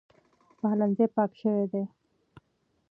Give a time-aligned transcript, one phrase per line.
[0.59, 1.83] پخلنځی پاک شوی دی.